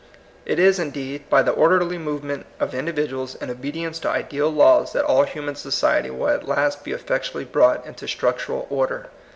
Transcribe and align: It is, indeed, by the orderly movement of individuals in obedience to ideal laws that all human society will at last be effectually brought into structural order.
It 0.47 0.57
is, 0.57 0.79
indeed, 0.79 1.29
by 1.29 1.43
the 1.43 1.51
orderly 1.51 1.99
movement 1.99 2.47
of 2.59 2.73
individuals 2.73 3.35
in 3.35 3.51
obedience 3.51 3.99
to 3.99 4.09
ideal 4.09 4.49
laws 4.49 4.93
that 4.93 5.05
all 5.05 5.25
human 5.25 5.53
society 5.53 6.09
will 6.09 6.29
at 6.29 6.47
last 6.47 6.83
be 6.83 6.89
effectually 6.91 7.45
brought 7.45 7.85
into 7.85 8.07
structural 8.07 8.65
order. 8.71 9.11